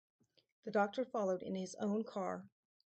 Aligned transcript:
The 0.63 0.71
doctor 0.71 1.05
followed 1.05 1.43
in 1.43 1.53
his 1.53 1.75
own 1.75 2.03
car. 2.03 2.49